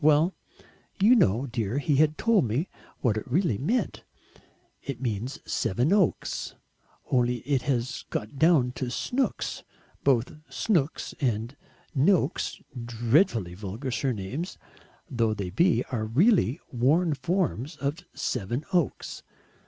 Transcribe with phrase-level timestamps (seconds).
[0.03, 0.33] Well,
[0.99, 2.67] you know, dear, he had told me
[3.01, 4.03] what it really meant;
[4.81, 6.55] it means Sevenoaks,
[7.11, 9.61] only it has got down to Snooks
[10.03, 11.55] both Snooks and
[11.95, 14.57] Noaks, dreadfully vulgar surnames
[15.07, 19.21] though they be, are really worn forms of Sevenoaks.